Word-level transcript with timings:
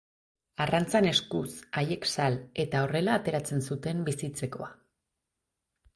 Arrantzan 0.63 1.07
eskuz, 1.09 1.51
haiek 1.81 2.09
sal, 2.13 2.39
eta 2.65 2.83
horrela 2.87 3.19
ateratzen 3.21 3.65
zuten 3.71 4.03
bizitzekoa. 4.11 4.75